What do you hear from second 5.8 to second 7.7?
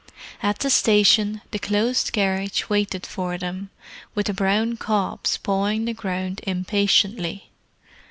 the ground impatiently.